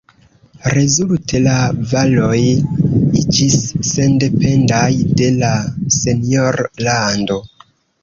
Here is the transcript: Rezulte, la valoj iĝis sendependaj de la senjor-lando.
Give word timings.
Rezulte, 0.75 1.41
la 1.47 1.57
valoj 1.91 2.39
iĝis 3.19 3.61
sendependaj 3.93 4.85
de 5.23 5.33
la 5.45 5.55
senjor-lando. 6.03 7.43